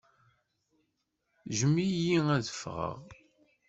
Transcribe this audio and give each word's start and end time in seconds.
Ǧǧem-iyi 1.51 2.17
ad 2.35 2.45
ffɣeɣ! 2.55 2.99